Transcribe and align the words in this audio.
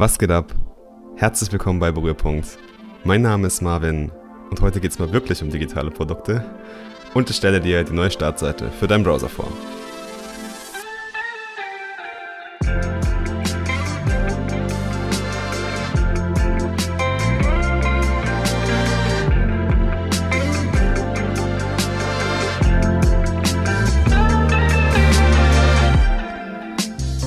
Was 0.00 0.16
geht 0.16 0.30
ab? 0.30 0.54
Herzlich 1.16 1.50
willkommen 1.50 1.80
bei 1.80 1.90
Berührpunkt. 1.90 2.56
Mein 3.02 3.20
Name 3.20 3.48
ist 3.48 3.60
Marvin 3.62 4.12
und 4.48 4.60
heute 4.60 4.78
geht 4.78 4.92
es 4.92 5.00
mal 5.00 5.12
wirklich 5.12 5.42
um 5.42 5.50
digitale 5.50 5.90
Produkte 5.90 6.44
und 7.14 7.28
ich 7.28 7.34
stelle 7.34 7.60
dir 7.60 7.82
die 7.82 7.92
neue 7.92 8.08
Startseite 8.08 8.70
für 8.70 8.86
deinen 8.86 9.02
Browser 9.02 9.28
vor. 9.28 9.48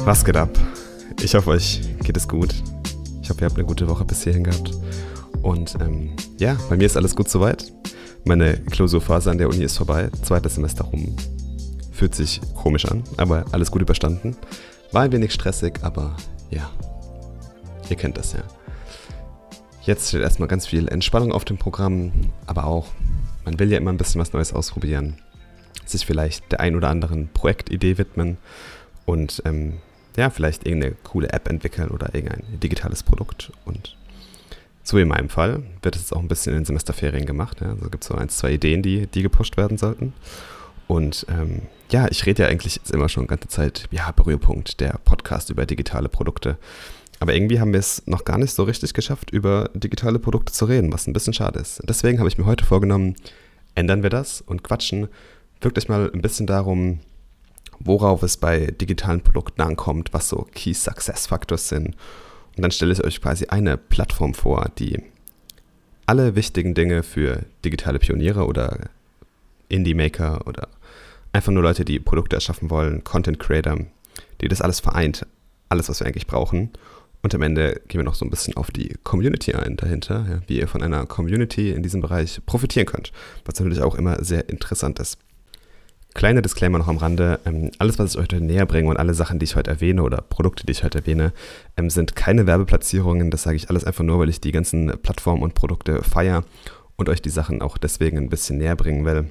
Was 0.05 0.23
geht 0.23 0.37
ab? 0.37 0.57
Ich 1.23 1.35
hoffe, 1.35 1.51
euch 1.51 1.81
geht 2.03 2.17
es 2.17 2.27
gut. 2.27 2.51
Ich 3.21 3.29
hoffe, 3.29 3.41
ihr 3.41 3.45
habt 3.45 3.55
eine 3.55 3.65
gute 3.65 3.87
Woche 3.87 4.03
bis 4.03 4.23
hierhin 4.23 4.43
gehabt. 4.43 4.71
Und 5.43 5.75
ähm, 5.79 6.15
ja, 6.39 6.57
bei 6.67 6.75
mir 6.75 6.85
ist 6.85 6.97
alles 6.97 7.15
gut 7.15 7.29
soweit. 7.29 7.71
Meine 8.25 8.57
Klausurphase 8.57 9.29
an 9.29 9.37
der 9.37 9.47
Uni 9.47 9.63
ist 9.63 9.77
vorbei. 9.77 10.09
Zweites 10.23 10.55
Semester 10.55 10.85
rum. 10.85 11.15
Fühlt 11.91 12.15
sich 12.15 12.41
komisch 12.55 12.85
an, 12.85 13.03
aber 13.17 13.45
alles 13.51 13.69
gut 13.69 13.83
überstanden. 13.83 14.35
War 14.91 15.03
ein 15.03 15.11
wenig 15.11 15.31
stressig, 15.31 15.79
aber 15.83 16.17
ja. 16.49 16.71
Ihr 17.87 17.95
kennt 17.97 18.17
das 18.17 18.33
ja. 18.33 18.41
Jetzt 19.83 20.09
steht 20.09 20.21
erstmal 20.21 20.47
ganz 20.47 20.65
viel 20.65 20.87
Entspannung 20.87 21.33
auf 21.33 21.45
dem 21.45 21.59
Programm, 21.59 22.11
aber 22.47 22.65
auch, 22.65 22.87
man 23.45 23.59
will 23.59 23.71
ja 23.71 23.77
immer 23.77 23.91
ein 23.91 23.97
bisschen 23.97 24.19
was 24.19 24.33
Neues 24.33 24.53
ausprobieren. 24.53 25.17
Sich 25.85 26.03
vielleicht 26.03 26.51
der 26.51 26.61
ein 26.61 26.75
oder 26.75 26.89
anderen 26.89 27.29
Projektidee 27.31 27.99
widmen 27.99 28.37
und 29.05 29.43
ähm, 29.45 29.73
ja, 30.17 30.29
vielleicht 30.29 30.65
irgendeine 30.65 30.95
coole 31.03 31.31
App 31.31 31.47
entwickeln 31.49 31.89
oder 31.89 32.13
irgendein 32.13 32.43
digitales 32.59 33.03
Produkt. 33.03 33.51
Und 33.65 33.95
so 34.83 34.97
wie 34.97 35.01
in 35.01 35.07
meinem 35.07 35.29
Fall 35.29 35.63
wird 35.81 35.95
es 35.95 36.03
jetzt 36.03 36.13
auch 36.13 36.19
ein 36.19 36.27
bisschen 36.27 36.53
in 36.53 36.59
den 36.59 36.65
Semesterferien 36.65 37.25
gemacht. 37.25 37.61
Ja. 37.61 37.69
Also 37.69 37.89
gibt 37.89 38.03
es 38.03 38.07
so 38.07 38.15
ein, 38.15 38.29
zwei 38.29 38.53
Ideen, 38.53 38.81
die, 38.81 39.07
die 39.07 39.21
gepusht 39.21 39.57
werden 39.57 39.77
sollten. 39.77 40.13
Und 40.87 41.25
ähm, 41.29 41.61
ja, 41.89 42.07
ich 42.09 42.25
rede 42.25 42.43
ja 42.43 42.49
eigentlich 42.49 42.81
immer 42.91 43.07
schon 43.07 43.23
die 43.23 43.29
ganze 43.29 43.47
Zeit, 43.47 43.87
ja, 43.91 44.11
Berührpunkt, 44.11 44.79
der 44.79 44.99
Podcast 45.05 45.49
über 45.49 45.65
digitale 45.65 46.09
Produkte. 46.09 46.57
Aber 47.19 47.33
irgendwie 47.35 47.59
haben 47.59 47.71
wir 47.71 47.79
es 47.79 48.05
noch 48.07 48.25
gar 48.25 48.37
nicht 48.37 48.51
so 48.51 48.63
richtig 48.63 48.93
geschafft, 48.93 49.29
über 49.29 49.69
digitale 49.75 50.19
Produkte 50.19 50.51
zu 50.51 50.65
reden, 50.65 50.91
was 50.91 51.07
ein 51.07 51.13
bisschen 51.13 51.33
schade 51.33 51.59
ist. 51.59 51.81
Deswegen 51.87 52.17
habe 52.17 52.27
ich 52.27 52.37
mir 52.37 52.45
heute 52.45 52.65
vorgenommen, 52.65 53.15
ändern 53.75 54.03
wir 54.03 54.09
das 54.09 54.41
und 54.41 54.63
quatschen 54.63 55.07
wirklich 55.61 55.87
mal 55.87 56.09
ein 56.11 56.21
bisschen 56.21 56.47
darum, 56.47 56.99
worauf 57.85 58.23
es 58.23 58.37
bei 58.37 58.67
digitalen 58.67 59.21
Produkten 59.21 59.61
ankommt, 59.61 60.09
was 60.13 60.29
so 60.29 60.47
Key 60.53 60.73
Success 60.73 61.27
Factors 61.27 61.69
sind. 61.69 61.95
Und 62.55 62.61
dann 62.61 62.71
stelle 62.71 62.93
ich 62.93 63.03
euch 63.03 63.21
quasi 63.21 63.45
eine 63.47 63.77
Plattform 63.77 64.33
vor, 64.33 64.69
die 64.77 65.01
alle 66.05 66.35
wichtigen 66.35 66.73
Dinge 66.73 67.03
für 67.03 67.45
digitale 67.63 67.99
Pioniere 67.99 68.45
oder 68.45 68.89
Indie-Maker 69.69 70.45
oder 70.45 70.67
einfach 71.31 71.51
nur 71.51 71.63
Leute, 71.63 71.85
die 71.85 71.99
Produkte 71.99 72.35
erschaffen 72.35 72.69
wollen, 72.69 73.03
Content 73.03 73.39
Creator, 73.39 73.77
die 74.41 74.47
das 74.47 74.61
alles 74.61 74.79
vereint, 74.79 75.25
alles, 75.69 75.87
was 75.87 75.99
wir 75.99 76.07
eigentlich 76.07 76.27
brauchen. 76.27 76.71
Und 77.23 77.35
am 77.35 77.43
Ende 77.43 77.81
gehen 77.87 77.99
wir 77.99 78.03
noch 78.03 78.15
so 78.15 78.25
ein 78.25 78.31
bisschen 78.31 78.57
auf 78.57 78.71
die 78.71 78.95
Community 79.03 79.53
ein 79.53 79.77
dahinter, 79.77 80.25
ja, 80.27 80.41
wie 80.47 80.59
ihr 80.59 80.67
von 80.67 80.81
einer 80.81 81.05
Community 81.05 81.71
in 81.71 81.83
diesem 81.83 82.01
Bereich 82.01 82.41
profitieren 82.45 82.87
könnt, 82.87 83.11
was 83.45 83.59
natürlich 83.59 83.81
auch 83.81 83.95
immer 83.95 84.23
sehr 84.23 84.49
interessant 84.49 84.99
ist. 84.99 85.17
Kleiner 86.13 86.41
Disclaimer 86.41 86.77
noch 86.77 86.89
am 86.89 86.97
Rande. 86.97 87.39
Ähm, 87.45 87.71
alles, 87.79 87.97
was 87.97 88.11
ich 88.11 88.17
euch 88.17 88.23
heute 88.23 88.41
näher 88.41 88.65
bringe 88.65 88.89
und 88.89 88.97
alle 88.97 89.13
Sachen, 89.13 89.39
die 89.39 89.45
ich 89.45 89.55
heute 89.55 89.71
erwähne 89.71 90.03
oder 90.03 90.21
Produkte, 90.21 90.65
die 90.65 90.71
ich 90.73 90.83
heute 90.83 90.99
erwähne, 90.99 91.31
ähm, 91.77 91.89
sind 91.89 92.15
keine 92.15 92.45
Werbeplatzierungen. 92.45 93.31
Das 93.31 93.43
sage 93.43 93.55
ich 93.55 93.69
alles 93.69 93.85
einfach 93.85 94.03
nur, 94.03 94.19
weil 94.19 94.29
ich 94.29 94.41
die 94.41 94.51
ganzen 94.51 94.87
Plattformen 95.01 95.41
und 95.41 95.53
Produkte 95.53 96.03
feiere 96.03 96.43
und 96.97 97.07
euch 97.07 97.21
die 97.21 97.29
Sachen 97.29 97.61
auch 97.61 97.77
deswegen 97.77 98.17
ein 98.17 98.29
bisschen 98.29 98.57
näher 98.57 98.75
bringen 98.75 99.05
will. 99.05 99.29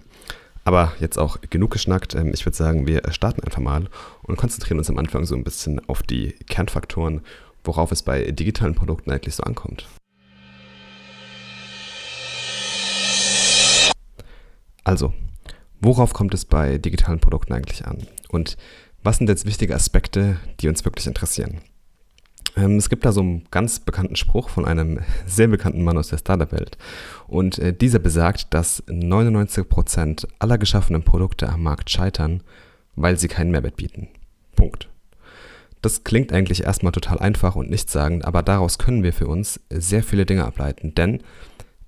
Aber 0.65 0.93
jetzt 1.01 1.19
auch 1.19 1.39
genug 1.51 1.71
geschnackt. 1.71 2.15
Ähm, 2.15 2.33
ich 2.33 2.47
würde 2.47 2.57
sagen, 2.57 2.87
wir 2.87 3.03
starten 3.11 3.45
einfach 3.45 3.61
mal 3.61 3.89
und 4.23 4.37
konzentrieren 4.37 4.79
uns 4.79 4.89
am 4.89 4.99
Anfang 4.99 5.27
so 5.27 5.35
ein 5.35 5.45
bisschen 5.45 5.87
auf 5.87 6.03
die 6.03 6.33
Kernfaktoren, 6.49 7.21
worauf 7.63 7.93
es 7.93 8.03
bei 8.03 8.31
digitalen 8.31 8.75
Produkten 8.75 9.11
eigentlich 9.11 9.35
so 9.35 9.43
ankommt. 9.43 9.87
Also, 14.83 15.13
Worauf 15.81 16.13
kommt 16.13 16.35
es 16.35 16.45
bei 16.45 16.79
digitalen 16.79 17.21
Produkten 17.21 17.53
eigentlich 17.53 17.87
an? 17.87 17.99
Und 18.29 18.57
was 19.03 19.17
sind 19.17 19.29
jetzt 19.29 19.47
wichtige 19.47 19.75
Aspekte, 19.75 20.37
die 20.61 20.69
uns 20.69 20.85
wirklich 20.85 21.07
interessieren? 21.07 21.61
Ähm, 22.57 22.77
es 22.77 22.89
gibt 22.89 23.05
da 23.05 23.13
so 23.13 23.21
einen 23.21 23.45
ganz 23.51 23.81
bekannten 23.81 24.17
Spruch 24.17 24.51
von 24.51 24.67
einem 24.67 25.01
sehr 25.27 25.49
bekannten 25.49 25.83
Mann 25.83 25.97
aus 25.97 26.09
der 26.09 26.19
Startup-Welt. 26.19 26.77
Und 27.27 27.59
äh, 27.59 27.73
dieser 27.73 27.99
besagt, 27.99 28.53
dass 28.53 28.87
99% 28.89 30.27
aller 30.39 30.59
geschaffenen 30.59 31.03
Produkte 31.03 31.49
am 31.49 31.63
Markt 31.63 31.91
scheitern, 31.91 32.43
weil 32.97 33.19
sie 33.19 33.29
keinen 33.29 33.51
Mehrwert 33.51 33.77
bieten. 33.77 34.09
Punkt. 34.57 34.89
Das 35.83 36.05
klingt 36.05 36.33
eigentlich 36.33 36.65
erstmal 36.65 36.93
total 36.93 37.19
einfach 37.21 37.57
und 37.57 37.71
nichtssagend, 37.71 38.27
aber 38.27 38.43
daraus 38.43 38.77
können 38.77 39.03
wir 39.03 39.15
für 39.15 39.27
uns 39.27 39.61
sehr 39.71 40.03
viele 40.03 40.27
Dinge 40.27 40.45
ableiten. 40.45 40.95
Denn 40.95 41.23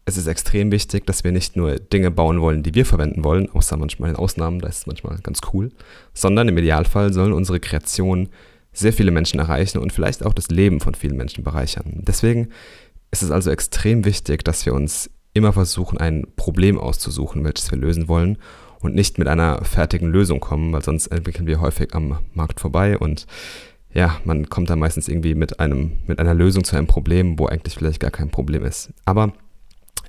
es 0.04 0.16
ist 0.16 0.26
extrem 0.26 0.72
wichtig, 0.72 1.06
dass 1.06 1.22
wir 1.22 1.32
nicht 1.32 1.56
nur 1.56 1.76
Dinge 1.76 2.10
bauen 2.10 2.40
wollen, 2.40 2.62
die 2.62 2.74
wir 2.74 2.84
verwenden 2.84 3.24
wollen, 3.24 3.48
außer 3.50 3.76
manchmal 3.76 4.10
in 4.10 4.16
Ausnahmen, 4.16 4.60
da 4.60 4.68
ist 4.68 4.78
es 4.78 4.86
manchmal 4.86 5.18
ganz 5.22 5.40
cool, 5.52 5.70
sondern 6.12 6.48
im 6.48 6.58
Idealfall 6.58 7.12
sollen 7.12 7.32
unsere 7.32 7.60
Kreationen 7.60 8.28
sehr 8.72 8.92
viele 8.92 9.10
Menschen 9.10 9.38
erreichen 9.38 9.78
und 9.78 9.92
vielleicht 9.92 10.24
auch 10.24 10.34
das 10.34 10.48
Leben 10.48 10.80
von 10.80 10.94
vielen 10.94 11.16
Menschen 11.16 11.44
bereichern. 11.44 12.02
Deswegen 12.06 12.48
ist 13.10 13.22
es 13.22 13.30
also 13.30 13.50
extrem 13.50 14.04
wichtig, 14.04 14.44
dass 14.44 14.66
wir 14.66 14.74
uns 14.74 15.10
immer 15.34 15.52
versuchen, 15.52 15.98
ein 15.98 16.26
Problem 16.36 16.78
auszusuchen, 16.78 17.44
welches 17.44 17.70
wir 17.70 17.78
lösen 17.78 18.08
wollen 18.08 18.38
und 18.80 18.94
nicht 18.94 19.18
mit 19.18 19.28
einer 19.28 19.64
fertigen 19.64 20.08
Lösung 20.10 20.40
kommen, 20.40 20.72
weil 20.72 20.82
sonst 20.82 21.08
entwickeln 21.08 21.46
wir 21.46 21.60
häufig 21.60 21.94
am 21.94 22.18
Markt 22.34 22.60
vorbei 22.60 22.98
und 22.98 23.26
ja, 23.94 24.18
man 24.24 24.48
kommt 24.48 24.70
da 24.70 24.76
meistens 24.76 25.06
irgendwie 25.06 25.34
mit 25.34 25.60
einem, 25.60 25.98
mit 26.06 26.18
einer 26.18 26.34
Lösung 26.34 26.64
zu 26.64 26.76
einem 26.76 26.86
Problem, 26.86 27.38
wo 27.38 27.46
eigentlich 27.46 27.74
vielleicht 27.74 28.00
gar 28.00 28.10
kein 28.10 28.30
Problem 28.30 28.64
ist. 28.64 28.90
Aber 29.04 29.34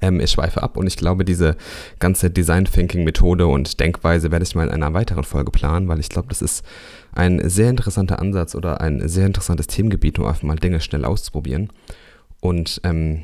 ähm, 0.03 0.19
ich 0.19 0.31
schweife 0.31 0.61
ab 0.61 0.75
und 0.75 0.85
ich 0.85 0.97
glaube, 0.97 1.23
diese 1.23 1.55
ganze 1.99 2.29
Design 2.29 2.65
Thinking 2.65 3.05
Methode 3.05 3.47
und 3.47 3.79
Denkweise 3.79 4.31
werde 4.31 4.43
ich 4.43 4.53
mal 4.53 4.67
in 4.67 4.73
einer 4.73 4.93
weiteren 4.93 5.23
Folge 5.23 5.49
planen, 5.49 5.87
weil 5.87 5.99
ich 5.99 6.09
glaube, 6.09 6.27
das 6.27 6.41
ist 6.41 6.65
ein 7.13 7.47
sehr 7.49 7.69
interessanter 7.69 8.19
Ansatz 8.19 8.53
oder 8.53 8.81
ein 8.81 9.07
sehr 9.07 9.25
interessantes 9.25 9.67
Themengebiet, 9.67 10.19
um 10.19 10.25
einfach 10.25 10.43
mal 10.43 10.57
Dinge 10.57 10.81
schnell 10.81 11.05
auszuprobieren. 11.05 11.69
Und 12.41 12.81
ähm, 12.83 13.23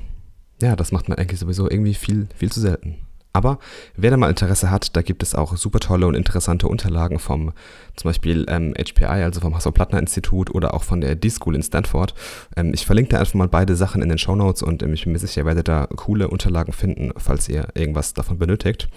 ja, 0.61 0.77
das 0.77 0.93
macht 0.93 1.09
man 1.09 1.17
eigentlich 1.17 1.39
sowieso 1.39 1.69
irgendwie 1.69 1.93
viel, 1.93 2.27
viel 2.33 2.51
zu 2.51 2.61
selten. 2.61 2.95
Aber 3.31 3.59
wer 3.95 4.09
da 4.09 4.17
mal 4.17 4.29
Interesse 4.29 4.71
hat, 4.71 4.95
da 4.95 5.01
gibt 5.01 5.21
es 5.21 5.35
auch 5.35 5.55
super 5.55 5.79
tolle 5.79 6.07
und 6.07 6.15
interessante 6.15 6.67
Unterlagen 6.67 7.19
vom 7.19 7.53
zum 7.95 8.09
Beispiel 8.09 8.45
ähm, 8.49 8.73
HPI, 8.73 9.05
also 9.05 9.39
vom 9.39 9.55
Hasso-Plattner-Institut 9.55 10.53
oder 10.53 10.73
auch 10.73 10.83
von 10.83 11.01
der 11.01 11.15
D-School 11.15 11.55
in 11.55 11.61
Stanford. 11.61 12.15
Ähm, 12.55 12.73
ich 12.73 12.85
verlinke 12.85 13.11
da 13.11 13.19
einfach 13.19 13.35
mal 13.35 13.47
beide 13.47 13.75
Sachen 13.75 14.01
in 14.01 14.09
den 14.09 14.17
Show 14.17 14.35
Notes 14.35 14.63
und 14.63 14.81
ähm, 14.81 14.93
ich 14.93 15.03
bin 15.03 15.13
mir 15.13 15.19
sicher, 15.19 15.41
ihr 15.41 15.45
werdet 15.45 15.67
da 15.67 15.87
coole 15.95 16.27
Unterlagen 16.29 16.73
finden, 16.73 17.11
falls 17.17 17.47
ihr 17.49 17.67
irgendwas 17.75 18.13
davon 18.13 18.39
benötigt. 18.39 18.89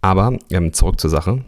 Aber 0.00 0.38
ähm, 0.50 0.72
zurück 0.72 0.98
zur 0.98 1.10
Sache. 1.10 1.44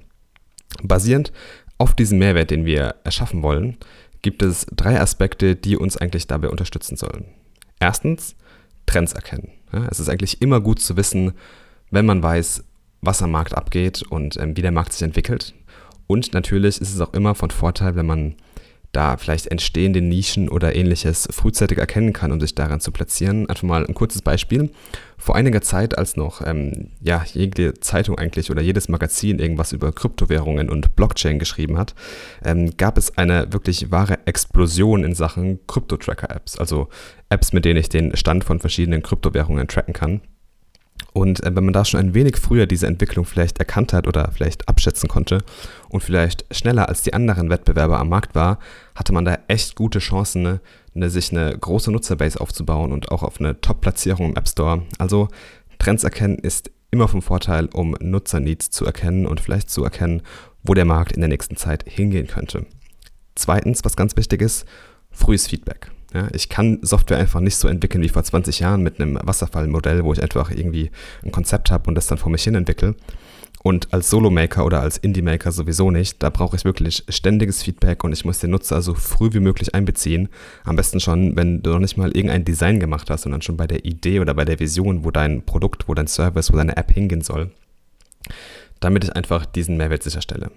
Basierend 0.83 1.33
auf 1.79 1.95
diesem 1.95 2.19
Mehrwert, 2.19 2.51
den 2.51 2.65
wir 2.65 2.97
erschaffen 3.05 3.43
wollen, 3.43 3.77
gibt 4.23 4.43
es 4.43 4.67
drei 4.73 5.01
Aspekte, 5.01 5.57
die 5.57 5.77
uns 5.77 5.97
eigentlich 5.97 6.27
dabei 6.27 6.49
unterstützen 6.49 6.97
sollen. 6.97 7.27
Erstens, 7.81 8.35
Trends 8.87 9.13
erkennen. 9.13 9.51
Ja, 9.73 9.87
es 9.91 10.01
ist 10.01 10.09
eigentlich 10.09 10.43
immer 10.43 10.61
gut 10.61 10.81
zu 10.81 10.97
wissen, 10.97 11.33
wenn 11.91 12.07
man 12.07 12.23
weiß, 12.23 12.65
was 13.01 13.23
am 13.23 13.31
Markt 13.31 13.55
abgeht 13.55 14.03
und 14.03 14.37
ähm, 14.37 14.57
wie 14.57 14.63
der 14.63 14.73
Markt 14.73 14.93
sich 14.93 15.03
entwickelt. 15.03 15.55
Und 16.07 16.35
natürlich 16.35 16.81
ist 16.81 16.95
es 16.95 17.01
auch 17.01 17.15
immer 17.15 17.35
von 17.35 17.51
Vorteil, 17.51 17.97
wenn 17.97 18.07
man 18.07 18.37
da 18.97 19.19
vielleicht 19.19 19.49
entstehende 19.49 20.01
Nischen 20.01 20.49
oder 20.49 20.75
ähnliches 20.75 21.29
frühzeitig 21.31 21.77
erkennen 21.77 22.15
kann, 22.15 22.33
um 22.33 22.41
sich 22.41 22.55
daran 22.55 22.81
zu 22.81 22.93
platzieren. 22.93 23.49
Einfach 23.49 23.65
mal 23.65 23.85
ein 23.85 23.95
kurzes 23.95 24.23
Beispiel. 24.23 24.71
Vor 25.19 25.37
einiger 25.37 25.61
Zeit, 25.61 25.99
als 25.99 26.17
noch 26.17 26.41
ähm, 26.47 26.91
ja, 27.03 27.23
jede 27.33 27.75
Zeitung 27.75 28.17
eigentlich 28.17 28.51
oder 28.51 28.63
jedes 28.63 28.89
Magazin 28.89 29.39
irgendwas 29.39 29.73
über 29.73 29.93
Kryptowährungen 29.93 30.71
und 30.71 30.97
Blockchain 30.97 31.39
geschrieben 31.39 31.77
hat, 31.77 31.95
ähm, 32.43 32.77
gab 32.79 32.97
es 32.97 33.19
eine 33.19 33.53
wirklich 33.53 33.91
wahre 33.91 34.19
Explosion 34.27 35.05
in 35.05 35.15
Sachen 35.15 35.59
Krypto-Tracker-Apps. 35.67 36.59
Also 36.59 36.89
Apps, 37.29 37.53
mit 37.53 37.67
denen 37.67 37.81
ich 37.81 37.91
den 37.91 38.17
Stand 38.17 38.45
von 38.45 38.61
verschiedenen 38.61 39.03
Kryptowährungen 39.03 39.69
tracken 39.69 39.93
kann. 39.93 40.23
Und 41.17 41.43
äh, 41.43 41.57
wenn 41.57 41.65
man 41.65 41.73
da 41.73 41.87
schon 41.87 41.99
ein 41.99 42.13
wenig 42.13 42.37
früher 42.37 42.67
diese 42.67 42.87
Entwicklung 42.87 43.25
vielleicht 43.25 43.59
erkannt 43.59 43.95
hat 43.95 44.07
oder 44.07 44.31
vielleicht 44.33 44.69
abschätzen 44.69 45.09
konnte 45.09 45.43
und 45.89 46.03
vielleicht 46.03 46.45
schneller 46.55 46.91
als 46.91 47.01
die 47.01 47.15
anderen 47.15 47.49
Wettbewerber 47.49 47.99
am 47.99 48.11
Markt 48.11 48.35
war, 48.35 48.59
hatte 48.95 49.15
man 49.15 49.25
da 49.25 49.39
echt 49.49 49.77
gute 49.77 49.99
Chancen, 49.99 50.43
ne, 50.43 50.61
ne, 50.93 51.09
sich 51.09 51.33
eine 51.33 51.57
große 51.57 51.91
Nutzerbase 51.91 52.39
aufzubauen 52.39 52.93
und 52.93 53.11
auch 53.13 53.23
auf 53.23 53.41
eine 53.41 53.59
Top-Platzierung 53.63 54.29
im 54.29 54.37
App 54.37 54.47
Store. 54.47 54.83
Also 54.99 55.29
Trends 55.79 56.05
erkennen 56.05 56.37
ist 56.37 56.71
immer 56.91 57.09
vom 57.09 57.23
Vorteil, 57.23 57.71
um 57.73 57.97
Nutzerneeds 57.99 58.71
zu 58.71 58.85
erkennen 58.85 59.25
und 59.25 59.41
vielleicht 59.41 59.71
zu 59.71 59.85
erkennen, 59.85 60.21
wo 60.65 60.75
der 60.75 60.85
Markt 60.85 61.13
in 61.13 61.23
der 61.23 61.31
nächsten 61.31 61.57
Zeit 61.57 61.83
hingehen 61.89 62.27
könnte. 62.27 62.67
Zweitens, 63.35 63.87
was 63.87 63.97
ganz 63.97 64.19
wichtig 64.19 64.43
ist, 64.43 64.67
frühes 65.11 65.47
Feedback. 65.47 65.91
Ja, 66.15 66.29
ich 66.33 66.49
kann 66.49 66.79
Software 66.83 67.19
einfach 67.19 67.41
nicht 67.41 67.57
so 67.57 67.69
entwickeln 67.69 68.03
wie 68.03 68.09
vor 68.09 68.23
20 68.23 68.61
Jahren 68.61 68.83
mit 68.83 69.01
einem 69.01 69.19
Wasserfallmodell, 69.23 70.05
wo 70.05 70.13
ich 70.13 70.23
einfach 70.23 70.51
irgendwie 70.51 70.91
ein 71.25 71.33
Konzept 71.33 71.71
habe 71.71 71.89
und 71.89 71.95
das 71.95 72.07
dann 72.07 72.19
vor 72.19 72.31
mich 72.31 72.45
hin 72.45 72.55
entwickle. 72.55 72.95
Und 73.63 73.93
als 73.93 74.11
Solo-Maker 74.11 74.65
oder 74.65 74.81
als 74.81 74.97
Indie-Maker 74.97 75.51
sowieso 75.51 75.91
nicht. 75.91 76.23
Da 76.23 76.31
brauche 76.31 76.55
ich 76.55 76.65
wirklich 76.65 77.03
ständiges 77.09 77.65
Feedback 77.65 78.05
und 78.05 78.13
ich 78.13 78.25
muss 78.25 78.39
den 78.39 78.51
Nutzer 78.51 78.81
so 78.81 78.95
früh 78.95 79.33
wie 79.33 79.41
möglich 79.41 79.75
einbeziehen. 79.75 80.29
Am 80.63 80.77
besten 80.77 81.01
schon, 81.01 81.35
wenn 81.35 81.63
du 81.63 81.71
noch 81.71 81.81
nicht 81.81 81.97
mal 81.97 82.13
irgendein 82.13 82.45
Design 82.45 82.79
gemacht 82.79 83.11
hast, 83.11 83.23
sondern 83.23 83.43
schon 83.43 83.57
bei 83.57 83.67
der 83.67 83.85
Idee 83.85 84.21
oder 84.21 84.35
bei 84.35 84.45
der 84.45 84.61
Vision, 84.61 85.05
wo 85.05 85.11
dein 85.11 85.45
Produkt, 85.45 85.89
wo 85.89 85.95
dein 85.95 86.07
Service, 86.07 86.53
wo 86.53 86.57
deine 86.57 86.77
App 86.77 86.93
hingehen 86.93 87.23
soll. 87.23 87.51
Damit 88.79 89.03
ich 89.03 89.17
einfach 89.17 89.45
diesen 89.47 89.77
Mehrwert 89.77 90.05
sicherstelle. 90.05 90.53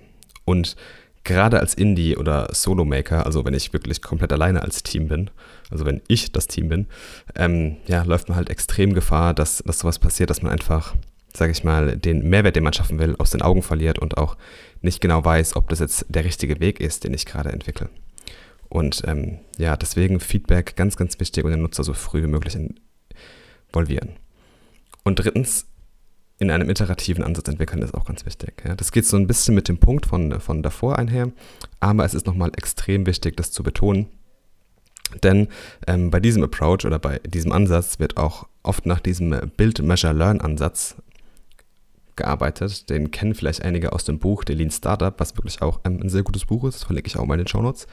Und 0.46 0.76
gerade 1.24 1.60
als 1.60 1.74
Indie 1.74 2.18
oder 2.18 2.50
Solo-Maker, 2.54 3.26
also 3.26 3.46
wenn 3.46 3.54
ich 3.54 3.74
wirklich 3.74 4.02
komplett 4.02 4.34
alleine 4.34 4.62
als 4.62 4.84
Team 4.84 5.08
bin, 5.08 5.30
also 5.70 5.86
wenn 5.86 6.02
ich 6.08 6.32
das 6.32 6.48
Team 6.48 6.70
bin, 6.70 6.88
ähm, 7.36 7.78
ja, 7.86 8.04
läuft 8.04 8.30
man 8.30 8.36
halt 8.36 8.50
extrem 8.50 8.94
Gefahr, 8.94 9.34
dass, 9.34 9.64
dass 9.66 9.80
sowas 9.80 10.00
passiert, 10.00 10.30
dass 10.30 10.42
man 10.42 10.52
einfach 10.52 10.96
sage 11.36 11.52
ich 11.52 11.64
mal, 11.64 11.98
den 11.98 12.28
Mehrwert, 12.28 12.56
den 12.56 12.64
man 12.64 12.74
schaffen 12.74 13.00
will, 13.00 13.16
aus 13.18 13.32
den 13.32 13.42
Augen 13.42 13.62
verliert 13.62 14.00
und 14.00 14.18
auch 14.18 14.38
nicht 14.82 15.02
genau 15.02 15.24
weiß, 15.24 15.56
ob 15.56 15.70
das 15.70 15.80
jetzt 15.80 16.06
der 16.10 16.26
richtige 16.26 16.60
Weg 16.60 16.80
ist, 16.80 17.04
den 17.04 17.14
ich 17.14 17.26
gerade 17.26 17.52
entwickle. 17.52 17.90
Und 18.68 19.04
ähm, 19.08 19.40
ja, 19.58 19.76
deswegen 19.76 20.20
Feedback 20.20 20.76
ganz, 20.76 20.96
ganz 20.96 21.20
wichtig 21.20 21.44
und 21.44 21.52
den 21.52 21.62
Nutzer 21.62 21.84
so 21.84 21.94
früh 21.94 22.24
wie 22.24 22.28
möglich 22.28 22.58
involvieren. 23.68 24.12
Und 25.04 25.16
drittens, 25.16 25.66
in 26.40 26.50
einem 26.52 26.70
iterativen 26.70 27.24
Ansatz 27.24 27.50
entwickeln 27.50 27.82
ist 27.82 27.94
auch 27.94 28.06
ganz 28.06 28.26
wichtig. 28.26 28.64
Ja. 28.66 28.76
Das 28.76 28.92
geht 28.92 29.06
so 29.06 29.18
ein 29.18 29.28
bisschen 29.28 29.56
mit 29.56 29.68
dem 29.68 29.78
Punkt 29.78 30.06
von, 30.06 30.40
von 30.40 30.64
davor 30.64 30.98
einher, 30.98 31.32
aber 31.82 32.06
es 32.06 32.14
ist 32.14 32.26
nochmal 32.26 32.52
extrem 32.56 33.06
wichtig, 33.06 33.36
das 33.38 33.52
zu 33.52 33.62
betonen. 33.62 34.08
Denn 35.24 35.48
ähm, 35.88 36.12
bei 36.12 36.20
diesem 36.20 36.44
Approach 36.44 36.86
oder 36.86 37.00
bei 37.00 37.20
diesem 37.20 37.52
Ansatz 37.52 38.00
wird 38.00 38.18
auch 38.18 38.48
oft 38.64 38.86
nach 38.86 39.00
diesem 39.00 39.36
Build, 39.58 39.82
Measure, 39.82 40.14
Learn-Ansatz 40.14 40.96
gearbeitet. 42.16 42.90
Den 42.90 43.12
kennen 43.12 43.34
vielleicht 43.34 43.64
einige 43.64 43.92
aus 43.92 44.04
dem 44.04 44.20
Buch 44.20 44.44
The 44.48 44.54
Lean 44.54 44.72
Startup, 44.72 45.20
was 45.20 45.36
wirklich 45.36 45.62
auch 45.62 45.80
ein 45.84 46.10
sehr 46.10 46.24
gutes 46.24 46.46
Buch 46.46 46.64
ist. 46.66 46.76
Das 46.76 46.84
verlinke 46.84 47.08
ich 47.08 47.18
auch 47.18 47.26
mal 47.26 47.34
in 47.34 47.40
den 47.40 47.48
Show 47.48 47.62
Notes. 47.62 47.88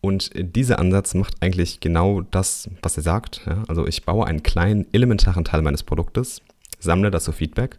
Und 0.00 0.30
dieser 0.34 0.78
Ansatz 0.78 1.14
macht 1.14 1.34
eigentlich 1.40 1.80
genau 1.80 2.22
das, 2.22 2.70
was 2.82 2.96
er 2.96 3.02
sagt. 3.02 3.42
Ja, 3.46 3.64
also 3.68 3.86
ich 3.86 4.04
baue 4.04 4.26
einen 4.26 4.42
kleinen, 4.42 4.86
elementaren 4.92 5.44
Teil 5.44 5.62
meines 5.62 5.82
Produktes, 5.82 6.42
sammle 6.86 7.10
dazu 7.10 7.32
Feedback, 7.32 7.78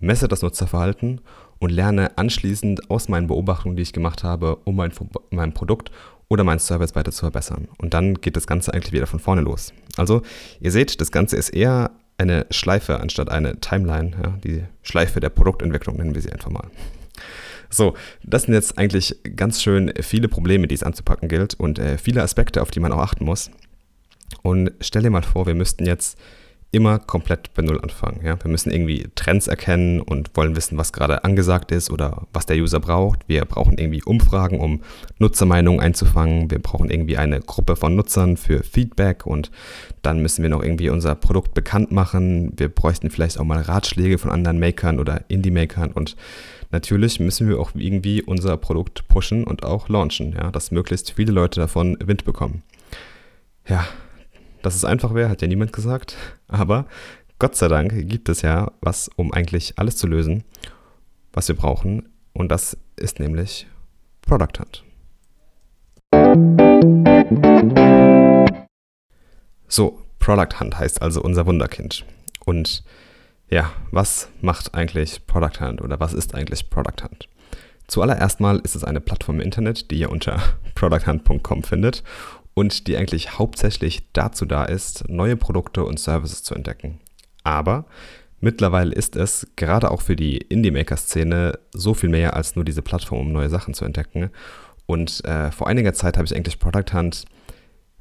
messe 0.00 0.28
das 0.28 0.42
Nutzerverhalten 0.42 1.20
und 1.58 1.70
lerne 1.70 2.16
anschließend 2.18 2.90
aus 2.90 3.08
meinen 3.08 3.26
Beobachtungen, 3.26 3.76
die 3.76 3.82
ich 3.82 3.92
gemacht 3.92 4.24
habe, 4.24 4.56
um 4.64 4.76
mein, 4.76 4.92
mein 5.30 5.52
Produkt 5.52 5.90
oder 6.28 6.44
meinen 6.44 6.58
Service 6.58 6.94
weiter 6.94 7.12
zu 7.12 7.20
verbessern. 7.20 7.68
Und 7.78 7.94
dann 7.94 8.14
geht 8.14 8.36
das 8.36 8.46
Ganze 8.46 8.72
eigentlich 8.72 8.92
wieder 8.92 9.06
von 9.06 9.20
vorne 9.20 9.42
los. 9.42 9.72
Also 9.96 10.22
ihr 10.60 10.72
seht, 10.72 11.00
das 11.00 11.12
Ganze 11.12 11.36
ist 11.36 11.50
eher 11.50 11.90
eine 12.18 12.46
Schleife 12.50 13.00
anstatt 13.00 13.28
eine 13.30 13.60
Timeline, 13.60 14.12
ja, 14.22 14.38
die 14.42 14.64
Schleife 14.82 15.20
der 15.20 15.30
Produktentwicklung 15.30 15.96
nennen 15.96 16.14
wir 16.14 16.22
sie 16.22 16.32
einfach 16.32 16.50
mal. 16.50 16.70
So, 17.70 17.94
das 18.22 18.44
sind 18.44 18.54
jetzt 18.54 18.78
eigentlich 18.78 19.16
ganz 19.36 19.60
schön 19.62 19.92
viele 20.00 20.28
Probleme, 20.28 20.68
die 20.68 20.76
es 20.76 20.84
anzupacken 20.84 21.28
gilt 21.28 21.54
und 21.54 21.78
äh, 21.78 21.98
viele 21.98 22.22
Aspekte, 22.22 22.62
auf 22.62 22.70
die 22.70 22.78
man 22.80 22.92
auch 22.92 23.00
achten 23.00 23.24
muss. 23.24 23.50
Und 24.42 24.72
stell 24.80 25.02
dir 25.02 25.10
mal 25.10 25.22
vor, 25.22 25.46
wir 25.46 25.54
müssten 25.54 25.84
jetzt 25.84 26.18
immer 26.74 26.98
komplett 26.98 27.54
bei 27.54 27.62
Null 27.62 27.80
anfangen. 27.80 28.20
Ja? 28.24 28.36
Wir 28.42 28.50
müssen 28.50 28.70
irgendwie 28.70 29.08
Trends 29.14 29.46
erkennen 29.46 30.00
und 30.00 30.36
wollen 30.36 30.56
wissen, 30.56 30.76
was 30.76 30.92
gerade 30.92 31.24
angesagt 31.24 31.72
ist 31.72 31.90
oder 31.90 32.26
was 32.32 32.46
der 32.46 32.56
User 32.56 32.80
braucht. 32.80 33.20
Wir 33.28 33.44
brauchen 33.44 33.78
irgendwie 33.78 34.02
Umfragen, 34.02 34.60
um 34.60 34.82
Nutzermeinungen 35.18 35.80
einzufangen. 35.80 36.50
Wir 36.50 36.58
brauchen 36.58 36.90
irgendwie 36.90 37.16
eine 37.16 37.40
Gruppe 37.40 37.76
von 37.76 37.96
Nutzern 37.96 38.36
für 38.36 38.62
Feedback 38.62 39.26
und 39.26 39.50
dann 40.02 40.20
müssen 40.20 40.42
wir 40.42 40.50
noch 40.50 40.62
irgendwie 40.62 40.90
unser 40.90 41.14
Produkt 41.14 41.54
bekannt 41.54 41.92
machen. 41.92 42.52
Wir 42.56 42.68
bräuchten 42.68 43.10
vielleicht 43.10 43.38
auch 43.38 43.44
mal 43.44 43.60
Ratschläge 43.60 44.18
von 44.18 44.30
anderen 44.30 44.58
Makern 44.58 44.98
oder 44.98 45.24
Indie-Makern 45.28 45.92
und 45.92 46.16
natürlich 46.70 47.20
müssen 47.20 47.48
wir 47.48 47.58
auch 47.60 47.70
irgendwie 47.74 48.22
unser 48.22 48.56
Produkt 48.56 49.08
pushen 49.08 49.44
und 49.44 49.64
auch 49.64 49.88
launchen, 49.88 50.32
ja? 50.32 50.50
dass 50.50 50.70
möglichst 50.70 51.12
viele 51.12 51.32
Leute 51.32 51.60
davon 51.60 51.96
Wind 52.04 52.24
bekommen. 52.24 52.62
Ja, 53.66 53.86
dass 54.64 54.74
es 54.74 54.84
einfach 54.84 55.14
wäre, 55.14 55.28
hat 55.28 55.42
ja 55.42 55.48
niemand 55.48 55.72
gesagt. 55.72 56.16
Aber 56.48 56.86
Gott 57.38 57.54
sei 57.54 57.68
Dank 57.68 57.92
gibt 58.08 58.28
es 58.28 58.42
ja 58.42 58.72
was, 58.80 59.10
um 59.16 59.32
eigentlich 59.32 59.78
alles 59.78 59.96
zu 59.96 60.06
lösen, 60.06 60.44
was 61.32 61.48
wir 61.48 61.56
brauchen. 61.56 62.08
Und 62.32 62.50
das 62.50 62.76
ist 62.96 63.20
nämlich 63.20 63.66
Product 64.22 64.58
Hunt. 64.58 64.84
So, 69.68 70.02
Product 70.18 70.60
Hunt 70.60 70.78
heißt 70.78 71.02
also 71.02 71.20
unser 71.20 71.44
Wunderkind. 71.46 72.06
Und 72.46 72.84
ja, 73.50 73.70
was 73.90 74.30
macht 74.40 74.74
eigentlich 74.74 75.26
Product 75.26 75.60
Hunt 75.60 75.82
oder 75.82 76.00
was 76.00 76.14
ist 76.14 76.34
eigentlich 76.34 76.70
Product 76.70 77.02
Hunt? 77.02 77.28
Zuallererst 77.86 78.40
mal 78.40 78.60
ist 78.60 78.74
es 78.76 78.84
eine 78.84 79.02
Plattform 79.02 79.36
im 79.36 79.42
Internet, 79.42 79.90
die 79.90 79.98
ihr 79.98 80.10
unter 80.10 80.40
producthunt.com 80.74 81.64
findet 81.64 82.02
und 82.54 82.86
die 82.86 82.96
eigentlich 82.96 83.38
hauptsächlich 83.38 84.04
dazu 84.12 84.46
da 84.46 84.64
ist, 84.64 85.08
neue 85.08 85.36
Produkte 85.36 85.84
und 85.84 85.98
Services 85.98 86.42
zu 86.42 86.54
entdecken. 86.54 87.00
Aber 87.42 87.84
mittlerweile 88.40 88.94
ist 88.94 89.16
es 89.16 89.46
gerade 89.56 89.90
auch 89.90 90.00
für 90.00 90.16
die 90.16 90.38
Indie-Maker-Szene 90.38 91.58
so 91.72 91.94
viel 91.94 92.08
mehr 92.08 92.34
als 92.34 92.56
nur 92.56 92.64
diese 92.64 92.82
Plattform, 92.82 93.20
um 93.20 93.32
neue 93.32 93.50
Sachen 93.50 93.74
zu 93.74 93.84
entdecken. 93.84 94.30
Und 94.86 95.24
äh, 95.24 95.50
vor 95.50 95.66
einiger 95.66 95.94
Zeit 95.94 96.16
habe 96.16 96.26
ich 96.26 96.34
eigentlich 96.34 96.58
Product 96.58 96.92
Hunt 96.92 97.24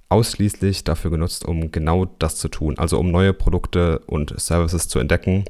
ausschließlich 0.10 0.84
dafür 0.84 1.10
genutzt, 1.10 1.46
um 1.46 1.72
genau 1.72 2.06
das 2.06 2.36
zu 2.36 2.48
tun, 2.48 2.78
also 2.78 3.00
um 3.00 3.10
neue 3.10 3.34
Produkte 3.34 4.00
und 4.06 4.40
Services 4.40 4.88
zu 4.88 5.00
entdecken. 5.00 5.46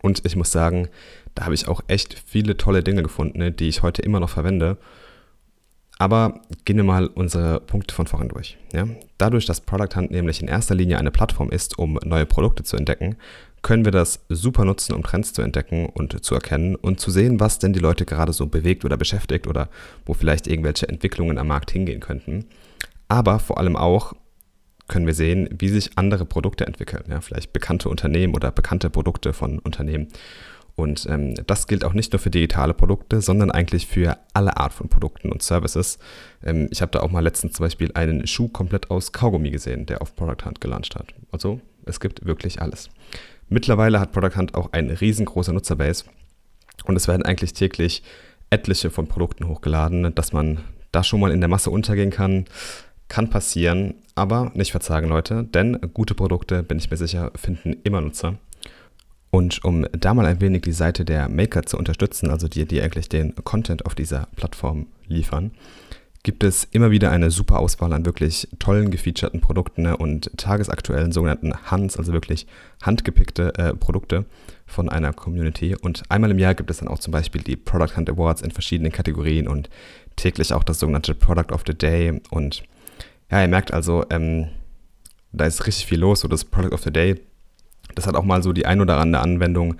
Und 0.00 0.24
ich 0.24 0.36
muss 0.36 0.50
sagen, 0.50 0.88
da 1.34 1.44
habe 1.44 1.54
ich 1.54 1.68
auch 1.68 1.82
echt 1.88 2.22
viele 2.26 2.56
tolle 2.56 2.82
Dinge 2.82 3.02
gefunden, 3.02 3.54
die 3.54 3.68
ich 3.68 3.82
heute 3.82 4.00
immer 4.02 4.20
noch 4.20 4.30
verwende. 4.30 4.78
Aber 6.02 6.40
gehen 6.64 6.78
wir 6.78 6.82
mal 6.82 7.06
unsere 7.06 7.60
Punkte 7.60 7.94
von 7.94 8.08
vorhin 8.08 8.28
durch. 8.28 8.58
Ja? 8.72 8.88
Dadurch, 9.18 9.46
dass 9.46 9.60
Product 9.60 9.94
Hunt 9.94 10.10
nämlich 10.10 10.42
in 10.42 10.48
erster 10.48 10.74
Linie 10.74 10.98
eine 10.98 11.12
Plattform 11.12 11.48
ist, 11.48 11.78
um 11.78 11.96
neue 12.02 12.26
Produkte 12.26 12.64
zu 12.64 12.76
entdecken, 12.76 13.14
können 13.62 13.84
wir 13.84 13.92
das 13.92 14.24
super 14.28 14.64
nutzen, 14.64 14.94
um 14.96 15.04
Trends 15.04 15.32
zu 15.32 15.42
entdecken 15.42 15.86
und 15.86 16.24
zu 16.24 16.34
erkennen 16.34 16.74
und 16.74 16.98
zu 16.98 17.12
sehen, 17.12 17.38
was 17.38 17.60
denn 17.60 17.72
die 17.72 17.78
Leute 17.78 18.04
gerade 18.04 18.32
so 18.32 18.48
bewegt 18.48 18.84
oder 18.84 18.96
beschäftigt 18.96 19.46
oder 19.46 19.68
wo 20.04 20.12
vielleicht 20.12 20.48
irgendwelche 20.48 20.88
Entwicklungen 20.88 21.38
am 21.38 21.46
Markt 21.46 21.70
hingehen 21.70 22.00
könnten. 22.00 22.46
Aber 23.06 23.38
vor 23.38 23.58
allem 23.58 23.76
auch 23.76 24.12
können 24.88 25.06
wir 25.06 25.14
sehen, 25.14 25.50
wie 25.56 25.68
sich 25.68 25.92
andere 25.94 26.24
Produkte 26.24 26.66
entwickeln. 26.66 27.04
Ja, 27.08 27.20
vielleicht 27.20 27.52
bekannte 27.52 27.88
Unternehmen 27.88 28.34
oder 28.34 28.50
bekannte 28.50 28.90
Produkte 28.90 29.32
von 29.32 29.60
Unternehmen. 29.60 30.08
Und 30.74 31.06
ähm, 31.08 31.34
das 31.46 31.66
gilt 31.66 31.84
auch 31.84 31.92
nicht 31.92 32.12
nur 32.12 32.20
für 32.20 32.30
digitale 32.30 32.72
Produkte, 32.72 33.20
sondern 33.20 33.50
eigentlich 33.50 33.86
für 33.86 34.16
alle 34.32 34.56
Art 34.56 34.72
von 34.72 34.88
Produkten 34.88 35.30
und 35.30 35.42
Services. 35.42 35.98
Ähm, 36.42 36.68
ich 36.70 36.80
habe 36.80 36.90
da 36.92 37.00
auch 37.00 37.10
mal 37.10 37.20
letztens 37.20 37.54
zum 37.54 37.64
Beispiel 37.64 37.90
einen 37.94 38.26
Schuh 38.26 38.48
komplett 38.48 38.90
aus 38.90 39.12
Kaugummi 39.12 39.50
gesehen, 39.50 39.86
der 39.86 40.00
auf 40.00 40.16
Product 40.16 40.46
Hunt 40.46 40.60
gelauncht 40.60 40.96
hat. 40.96 41.14
Also 41.30 41.60
es 41.84 42.00
gibt 42.00 42.24
wirklich 42.24 42.62
alles. 42.62 42.88
Mittlerweile 43.48 44.00
hat 44.00 44.12
Product 44.12 44.36
Hunt 44.36 44.54
auch 44.54 44.72
eine 44.72 45.00
riesengroße 45.00 45.52
Nutzerbase 45.52 46.04
und 46.84 46.96
es 46.96 47.06
werden 47.06 47.24
eigentlich 47.24 47.52
täglich 47.52 48.02
etliche 48.48 48.90
von 48.90 49.06
Produkten 49.06 49.48
hochgeladen, 49.48 50.14
dass 50.14 50.32
man 50.32 50.60
da 50.90 51.04
schon 51.04 51.20
mal 51.20 51.32
in 51.32 51.40
der 51.40 51.48
Masse 51.48 51.70
untergehen 51.70 52.10
kann. 52.10 52.46
Kann 53.08 53.28
passieren, 53.28 53.94
aber 54.14 54.52
nicht 54.54 54.70
verzagen, 54.70 55.08
Leute, 55.08 55.44
denn 55.44 55.78
gute 55.92 56.14
Produkte, 56.14 56.62
bin 56.62 56.78
ich 56.78 56.90
mir 56.90 56.96
sicher, 56.96 57.30
finden 57.34 57.76
immer 57.84 58.00
Nutzer. 58.00 58.38
Und 59.34 59.64
um 59.64 59.86
da 59.92 60.12
mal 60.12 60.26
ein 60.26 60.42
wenig 60.42 60.60
die 60.60 60.72
Seite 60.72 61.06
der 61.06 61.30
Maker 61.30 61.62
zu 61.62 61.78
unterstützen, 61.78 62.28
also 62.28 62.48
die, 62.48 62.66
die 62.66 62.82
eigentlich 62.82 63.08
den 63.08 63.34
Content 63.34 63.86
auf 63.86 63.94
dieser 63.94 64.28
Plattform 64.36 64.88
liefern, 65.06 65.52
gibt 66.22 66.44
es 66.44 66.64
immer 66.70 66.90
wieder 66.90 67.10
eine 67.10 67.30
super 67.30 67.58
Auswahl 67.58 67.94
an 67.94 68.04
wirklich 68.04 68.46
tollen 68.58 68.90
gefeaturten 68.90 69.40
Produkten 69.40 69.86
und 69.86 70.30
tagesaktuellen 70.36 71.12
sogenannten 71.12 71.54
Hunts, 71.70 71.96
also 71.96 72.12
wirklich 72.12 72.46
handgepickte 72.82 73.54
äh, 73.54 73.74
Produkte 73.74 74.26
von 74.66 74.90
einer 74.90 75.14
Community. 75.14 75.76
Und 75.80 76.02
einmal 76.10 76.30
im 76.30 76.38
Jahr 76.38 76.54
gibt 76.54 76.70
es 76.70 76.78
dann 76.78 76.88
auch 76.88 76.98
zum 76.98 77.12
Beispiel 77.12 77.40
die 77.40 77.56
Product 77.56 77.96
Hunt 77.96 78.10
Awards 78.10 78.42
in 78.42 78.50
verschiedenen 78.50 78.92
Kategorien 78.92 79.48
und 79.48 79.70
täglich 80.16 80.52
auch 80.52 80.62
das 80.62 80.78
sogenannte 80.78 81.14
Product 81.14 81.54
of 81.54 81.62
the 81.66 81.74
Day. 81.74 82.20
Und 82.30 82.64
ja, 83.30 83.40
ihr 83.40 83.48
merkt 83.48 83.72
also, 83.72 84.04
ähm, 84.10 84.48
da 85.32 85.46
ist 85.46 85.66
richtig 85.66 85.86
viel 85.86 86.00
los. 86.00 86.20
So 86.20 86.28
das 86.28 86.44
Product 86.44 86.74
of 86.74 86.82
the 86.82 86.92
Day 86.92 87.18
das 87.94 88.06
hat 88.06 88.14
auch 88.14 88.24
mal 88.24 88.42
so 88.42 88.52
die 88.52 88.66
ein 88.66 88.80
oder 88.80 88.98
andere 88.98 89.22
Anwendung 89.22 89.76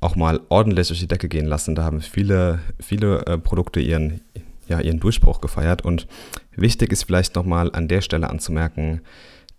auch 0.00 0.16
mal 0.16 0.40
ordentlich 0.48 0.88
durch 0.88 1.00
die 1.00 1.08
Decke 1.08 1.28
gehen 1.28 1.46
lassen. 1.46 1.74
Da 1.74 1.84
haben 1.84 2.00
viele, 2.00 2.58
viele 2.80 3.24
äh, 3.26 3.38
Produkte 3.38 3.80
ihren, 3.80 4.20
ja, 4.66 4.80
ihren 4.80 4.98
Durchbruch 5.00 5.40
gefeiert. 5.40 5.82
Und 5.82 6.08
wichtig 6.56 6.92
ist 6.92 7.04
vielleicht 7.04 7.36
nochmal 7.36 7.70
an 7.72 7.88
der 7.88 8.00
Stelle 8.00 8.28
anzumerken, 8.28 9.02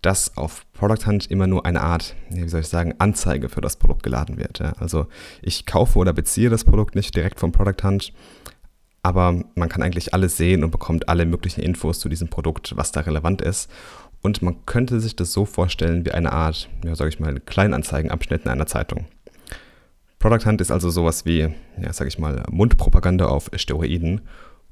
dass 0.02 0.36
auf 0.36 0.66
Product 0.74 1.06
Hunt 1.06 1.30
immer 1.30 1.46
nur 1.46 1.64
eine 1.64 1.80
Art, 1.80 2.14
wie 2.28 2.46
soll 2.46 2.60
ich 2.60 2.68
sagen, 2.68 2.94
Anzeige 2.98 3.48
für 3.48 3.62
das 3.62 3.76
Produkt 3.76 4.02
geladen 4.02 4.36
wird. 4.36 4.58
Ja. 4.58 4.72
Also 4.78 5.06
ich 5.40 5.64
kaufe 5.64 5.98
oder 5.98 6.12
beziehe 6.12 6.50
das 6.50 6.64
Produkt 6.64 6.94
nicht 6.94 7.16
direkt 7.16 7.40
vom 7.40 7.52
Product 7.52 7.82
Hunt, 7.82 8.12
aber 9.02 9.44
man 9.54 9.68
kann 9.70 9.82
eigentlich 9.82 10.12
alles 10.12 10.36
sehen 10.36 10.62
und 10.62 10.70
bekommt 10.70 11.08
alle 11.08 11.24
möglichen 11.24 11.62
Infos 11.62 12.00
zu 12.00 12.10
diesem 12.10 12.28
Produkt, 12.28 12.76
was 12.76 12.92
da 12.92 13.00
relevant 13.00 13.40
ist. 13.40 13.70
Und 14.24 14.40
man 14.40 14.64
könnte 14.64 15.00
sich 15.00 15.14
das 15.16 15.34
so 15.34 15.44
vorstellen 15.44 16.06
wie 16.06 16.12
eine 16.12 16.32
Art, 16.32 16.70
ja, 16.82 16.96
sage 16.96 17.10
ich 17.10 17.20
mal, 17.20 17.38
Kleinanzeigenabschnitt 17.40 18.46
in 18.46 18.50
einer 18.50 18.64
Zeitung. 18.64 19.04
Product 20.18 20.46
Hunt 20.46 20.62
ist 20.62 20.70
also 20.70 20.88
sowas 20.88 21.26
wie, 21.26 21.50
ja, 21.78 21.92
sage 21.92 22.08
ich 22.08 22.18
mal, 22.18 22.42
Mundpropaganda 22.50 23.26
auf 23.26 23.50
Steroiden. 23.54 24.22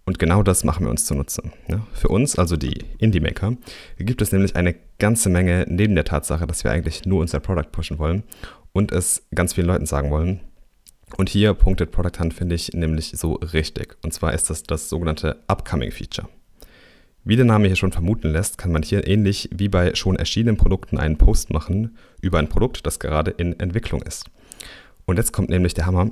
Und 0.07 0.19
genau 0.19 0.43
das 0.43 0.65
machen 0.65 0.87
wir 0.87 0.91
uns 0.91 1.05
zunutze. 1.05 1.43
Ja, 1.69 1.87
für 1.93 2.09
uns, 2.09 2.39
also 2.39 2.57
die 2.57 2.87
Indie-Maker, 2.97 3.59
gibt 3.99 4.23
es 4.23 4.33
nämlich 4.33 4.57
eine 4.57 4.75
ganze 4.99 5.29
Menge 5.29 5.67
neben 5.69 5.95
der 5.97 6.07
Tatsache, 6.07 6.47
dass 6.47 6.65
wir 6.65 6.71
eigentlich 6.71 7.05
nur 7.05 7.21
unser 7.21 7.39
Product 7.39 7.71
pushen 7.71 7.99
wollen 7.99 8.23
und 8.73 8.91
es 8.91 9.23
ganz 9.35 9.53
vielen 9.53 9.67
Leuten 9.67 9.85
sagen 9.85 10.11
wollen. 10.11 10.41
Und 11.19 11.29
hier 11.29 11.53
punktet 11.53 11.93
Product 11.93 12.19
Hunt, 12.19 12.33
finde 12.33 12.55
ich, 12.55 12.73
nämlich 12.73 13.13
so 13.17 13.35
richtig. 13.35 13.99
Und 14.03 14.15
zwar 14.15 14.33
ist 14.33 14.49
das 14.49 14.63
das 14.63 14.89
sogenannte 14.89 15.43
Upcoming 15.47 15.93
Feature. 15.93 16.27
Wie 17.25 17.37
der 17.37 17.45
Name 17.45 17.69
hier 17.69 17.77
schon 17.77 17.93
vermuten 17.93 18.31
lässt, 18.31 18.59
kann 18.59 18.73
man 18.73 18.83
hier 18.83 19.07
ähnlich 19.07 19.49
wie 19.53 19.69
bei 19.69 19.95
schon 19.95 20.17
erschienenen 20.17 20.57
Produkten 20.57 20.99
einen 20.99 21.19
Post 21.19 21.53
machen 21.53 21.97
über 22.21 22.39
ein 22.39 22.49
Produkt, 22.49 22.85
das 22.85 22.99
gerade 22.99 23.31
in 23.31 23.59
Entwicklung 23.61 24.03
ist. 24.03 24.27
Und 25.05 25.19
jetzt 25.19 25.33
kommt 25.33 25.49
nämlich 25.49 25.75
der 25.75 25.87
Hammer. 25.87 26.11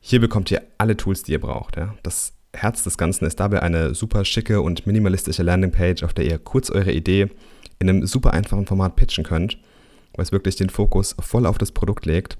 Hier 0.00 0.20
bekommt 0.20 0.50
ihr 0.50 0.62
alle 0.78 0.96
Tools, 0.96 1.22
die 1.22 1.32
ihr 1.32 1.40
braucht. 1.40 1.76
Ja. 1.76 1.94
Das 2.02 2.32
Herz 2.54 2.82
des 2.82 2.96
Ganzen 2.96 3.26
ist 3.26 3.40
dabei 3.40 3.62
eine 3.62 3.94
super 3.94 4.24
schicke 4.24 4.62
und 4.62 4.86
minimalistische 4.86 5.42
Landingpage, 5.42 6.02
auf 6.02 6.14
der 6.14 6.24
ihr 6.24 6.38
kurz 6.38 6.70
eure 6.70 6.92
Idee 6.92 7.28
in 7.78 7.90
einem 7.90 8.06
super 8.06 8.32
einfachen 8.32 8.66
Format 8.66 8.96
pitchen 8.96 9.24
könnt, 9.24 9.58
was 10.16 10.32
wirklich 10.32 10.56
den 10.56 10.70
Fokus 10.70 11.14
voll 11.20 11.44
auf 11.44 11.58
das 11.58 11.72
Produkt 11.72 12.06
legt 12.06 12.38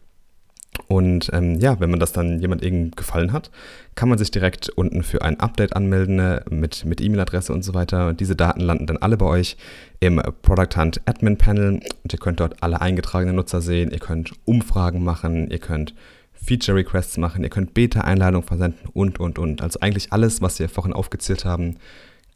und 0.86 1.30
ähm, 1.32 1.58
ja, 1.58 1.80
wenn 1.80 1.90
man 1.90 2.00
das 2.00 2.12
dann 2.12 2.40
jemand 2.40 2.62
eben 2.62 2.92
gefallen 2.92 3.32
hat, 3.32 3.50
kann 3.94 4.08
man 4.08 4.18
sich 4.18 4.30
direkt 4.30 4.68
unten 4.70 5.02
für 5.02 5.22
ein 5.22 5.40
Update 5.40 5.74
anmelden 5.74 6.18
äh, 6.18 6.42
mit, 6.50 6.84
mit 6.84 7.00
E-Mail-Adresse 7.00 7.52
und 7.52 7.62
so 7.62 7.74
weiter. 7.74 8.14
Diese 8.14 8.36
Daten 8.36 8.60
landen 8.60 8.86
dann 8.86 8.98
alle 8.98 9.16
bei 9.16 9.26
euch 9.26 9.56
im 10.00 10.22
Product 10.42 10.76
Hunt 10.76 11.00
Admin 11.06 11.36
Panel 11.36 11.80
und 12.02 12.12
ihr 12.12 12.18
könnt 12.18 12.40
dort 12.40 12.62
alle 12.62 12.80
eingetragenen 12.80 13.36
Nutzer 13.36 13.60
sehen. 13.60 13.90
Ihr 13.90 13.98
könnt 13.98 14.32
Umfragen 14.44 15.02
machen, 15.02 15.50
ihr 15.50 15.58
könnt 15.58 15.94
Feature 16.32 16.78
Requests 16.78 17.16
machen, 17.16 17.42
ihr 17.42 17.50
könnt 17.50 17.74
Beta-Einladungen 17.74 18.46
versenden 18.46 18.88
und, 18.92 19.18
und, 19.18 19.38
und. 19.38 19.62
Also 19.62 19.80
eigentlich 19.80 20.12
alles, 20.12 20.40
was 20.40 20.58
wir 20.58 20.68
vorhin 20.68 20.92
aufgezählt 20.92 21.44
haben, 21.44 21.76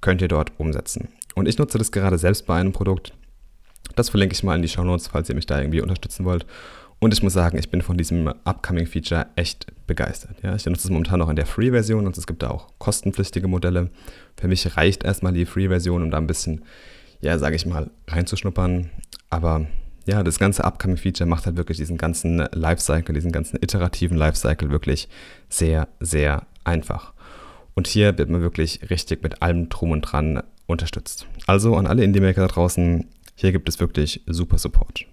könnt 0.01 0.21
ihr 0.21 0.29
dort 0.29 0.53
umsetzen. 0.59 1.09
Und 1.35 1.49
ich 1.49 1.59
nutze 1.59 1.79
das 1.79 1.93
gerade 1.93 2.19
selbst 2.19 2.47
bei 2.47 2.59
einem 2.59 2.73
Produkt. 2.73 3.15
Das 3.95 4.11
verlinke 4.11 4.35
ich 4.35 4.43
mal 4.43 4.57
in 4.57 4.63
die 4.63 4.69
Show 4.69 4.85
Notes, 4.85 5.09
falls 5.09 5.29
ihr 5.29 5.35
mich 5.35 5.47
da 5.47 5.59
irgendwie 5.61 5.81
unterstützen 5.81 6.25
wollt. 6.25 6.47
Und 7.03 7.13
ich 7.13 7.21
muss 7.21 7.33
sagen, 7.33 7.59
ich 7.59 7.69
bin 7.69 7.83
von 7.83 7.99
diesem 7.99 8.29
Upcoming 8.29 8.87
Feature 8.87 9.27
echt 9.35 9.67
begeistert. 9.89 10.37
Ja, 10.45 10.55
ich 10.55 10.65
nutze 10.67 10.87
es 10.87 10.91
momentan 10.91 11.19
noch 11.19 11.29
in 11.29 11.35
der 11.35 11.47
Free-Version 11.47 12.07
und 12.07 12.17
es 12.17 12.29
gibt 12.29 12.45
da 12.45 12.51
auch 12.51 12.69
kostenpflichtige 12.79 13.49
Modelle. 13.49 13.91
Für 14.37 14.47
mich 14.47 14.77
reicht 14.77 15.03
erstmal 15.03 15.33
die 15.33 15.45
Free-Version, 15.45 16.05
um 16.05 16.13
da 16.13 16.19
ein 16.19 16.29
bisschen, 16.29 16.63
ja, 17.21 17.37
sage 17.41 17.57
ich 17.57 17.67
mal, 17.67 17.91
reinzuschnuppern. 18.07 18.91
Aber 19.31 19.67
ja, 20.07 20.23
das 20.23 20.39
ganze 20.39 20.63
Upcoming 20.63 20.97
Feature 20.97 21.29
macht 21.29 21.45
halt 21.47 21.57
wirklich 21.57 21.79
diesen 21.79 21.99
ganzen 21.99 22.47
Lifecycle, 22.53 23.17
diesen 23.17 23.33
ganzen 23.33 23.57
iterativen 23.61 24.17
Lifecycle 24.17 24.71
wirklich 24.71 25.09
sehr, 25.49 25.89
sehr 25.99 26.47
einfach. 26.63 27.15
Und 27.75 27.89
hier 27.89 28.17
wird 28.17 28.31
man 28.31 28.43
wirklich 28.43 28.91
richtig 28.91 29.25
mit 29.25 29.43
allem 29.43 29.69
Drum 29.71 29.91
und 29.91 30.03
Dran 30.03 30.45
unterstützt. 30.69 31.27
Also 31.49 31.75
an 31.75 31.89
alle 31.89 32.05
Indie-Maker 32.05 32.43
da 32.43 32.47
draußen, 32.47 33.09
hier 33.35 33.51
gibt 33.51 33.69
es 33.69 33.81
wirklich 33.81 34.23
super 34.29 34.59
Support. 34.59 35.07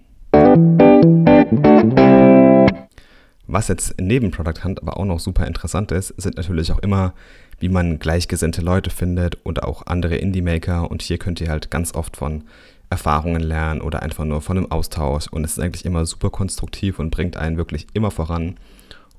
Was 3.46 3.68
jetzt 3.68 4.00
neben 4.00 4.30
Product 4.30 4.64
Hunt 4.64 4.80
aber 4.80 4.96
auch 4.96 5.04
noch 5.04 5.20
super 5.20 5.46
interessant 5.46 5.92
ist, 5.92 6.14
sind 6.16 6.36
natürlich 6.36 6.72
auch 6.72 6.78
immer, 6.78 7.14
wie 7.58 7.68
man 7.68 7.98
gleichgesinnte 7.98 8.62
Leute 8.62 8.90
findet 8.90 9.38
und 9.44 9.62
auch 9.62 9.86
andere 9.86 10.16
Indie-Maker. 10.16 10.90
Und 10.90 11.02
hier 11.02 11.18
könnt 11.18 11.40
ihr 11.40 11.50
halt 11.50 11.70
ganz 11.70 11.94
oft 11.94 12.16
von 12.16 12.44
Erfahrungen 12.90 13.42
lernen 13.42 13.80
oder 13.80 14.02
einfach 14.02 14.24
nur 14.24 14.40
von 14.40 14.56
einem 14.56 14.70
Austausch. 14.70 15.26
Und 15.28 15.44
es 15.44 15.52
ist 15.52 15.58
eigentlich 15.58 15.84
immer 15.84 16.06
super 16.06 16.30
konstruktiv 16.30 16.98
und 16.98 17.10
bringt 17.10 17.36
einen 17.36 17.56
wirklich 17.56 17.86
immer 17.92 18.10
voran. 18.10 18.56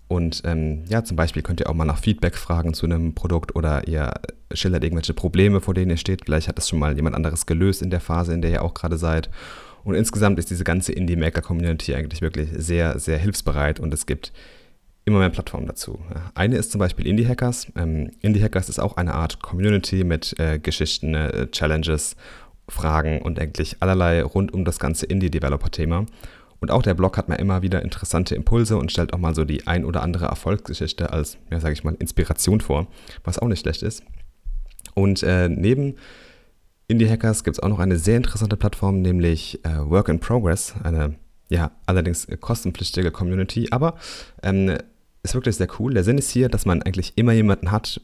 Und 0.08 0.42
ähm, 0.46 0.84
ja, 0.90 1.04
zum 1.04 1.16
Beispiel 1.16 1.42
könnt 1.42 1.62
ihr 1.62 1.70
auch 1.70 1.74
mal 1.74 1.86
nach 1.86 2.00
Feedback 2.00 2.36
fragen 2.36 2.74
zu 2.74 2.86
einem 2.86 3.14
Produkt 3.14 3.56
oder 3.56 3.88
ihr 3.88 4.14
schildert 4.54 4.84
irgendwelche 4.84 5.14
Probleme, 5.14 5.62
vor 5.62 5.74
denen 5.74 5.92
ihr 5.92 5.98
steht. 5.98 6.26
Vielleicht 6.26 6.48
hat 6.48 6.58
das 6.58 6.68
schon 6.68 6.80
mal 6.80 6.96
jemand 6.96 7.16
anderes 7.16 7.46
gelöst 7.46 7.82
in 7.82 7.90
der 7.90 8.02
Phase, 8.02 8.34
in 8.34 8.42
der 8.42 8.52
ihr 8.52 8.64
auch 8.64 8.74
gerade 8.74 8.98
seid. 8.98 9.30
Und 9.84 9.96
insgesamt 9.96 10.40
ist 10.40 10.50
diese 10.50 10.64
ganze 10.64 10.92
Indie-Maker-Community 10.92 11.96
eigentlich 11.96 12.22
wirklich 12.22 12.50
sehr, 12.56 13.00
sehr 13.00 13.18
hilfsbereit 13.18 13.80
und 13.80 13.94
es 13.94 14.06
gibt 14.06 14.32
immer 15.06 15.20
mehr 15.20 15.30
Plattformen 15.30 15.68
dazu. 15.68 16.00
Eine 16.36 16.58
ist 16.58 16.72
zum 16.72 16.80
Beispiel 16.80 17.08
Indie 17.08 17.28
Hackers. 17.28 17.68
Ähm, 17.76 18.12
Indie 18.22 18.44
Hackers 18.44 18.70
ist 18.70 18.80
auch 18.80 18.98
eine 18.98 19.14
Art 19.14 19.42
Community 19.42 20.04
mit 20.04 20.40
äh, 20.40 20.60
Geschichten, 20.60 21.16
äh, 21.16 21.48
Challenges, 21.50 22.16
Fragen 22.70 23.22
und 23.22 23.40
eigentlich 23.40 23.78
allerlei 23.80 24.24
rund 24.24 24.54
um 24.54 24.64
das 24.64 24.80
ganze 24.80 25.06
Indie-Developer-Thema. 25.08 26.06
Und 26.60 26.70
auch 26.70 26.84
der 26.84 26.94
Blog 26.94 27.18
hat 27.18 27.28
mir 27.28 27.38
immer 27.38 27.64
wieder 27.64 27.82
interessante 27.82 28.36
Impulse 28.36 28.78
und 28.78 28.92
stellt 28.92 29.14
auch 29.14 29.18
mal 29.18 29.34
so 29.34 29.46
die 29.46 29.66
ein 29.66 29.84
oder 29.84 30.04
andere 30.04 30.26
Erfolgsgeschichte 30.26 31.12
als, 31.12 31.38
ja, 31.50 31.60
sage 31.60 31.74
ich 31.74 31.84
mal, 31.84 31.96
Inspiration 31.96 32.62
vor, 32.62 32.88
was 33.24 33.40
auch 33.40 33.48
nicht 33.48 33.62
schlecht 33.62 33.82
ist. 33.82 34.04
Und 34.94 35.24
äh, 35.24 35.50
neben 35.50 35.96
Indie 36.92 37.10
Hackers 37.10 37.44
gibt 37.44 37.58
es 37.58 37.64
auch 37.64 37.70
noch 37.70 37.80
eine 37.80 37.98
sehr 37.98 38.18
interessante 38.18 38.58
Plattform, 38.58 39.02
nämlich 39.02 39.64
äh, 39.66 39.90
Work 39.90 40.10
in 40.10 40.20
Progress, 40.20 40.76
eine 40.84 41.16
ja 41.50 41.72
allerdings 41.86 42.28
kostenpflichtige 42.40 43.12
Community, 43.12 43.68
aber 43.72 43.96
ähm, 44.44 44.78
ist 45.24 45.34
wirklich 45.34 45.56
sehr 45.56 45.68
cool. 45.80 45.94
Der 45.94 46.04
Sinn 46.04 46.18
ist 46.18 46.30
hier, 46.30 46.50
dass 46.50 46.66
man 46.66 46.82
eigentlich 46.82 47.14
immer 47.16 47.34
jemanden 47.34 47.72
hat, 47.72 48.02